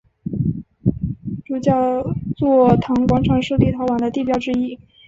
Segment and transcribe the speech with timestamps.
[1.45, 2.03] 主教
[2.35, 4.79] 座堂广场是立陶宛的地标之一。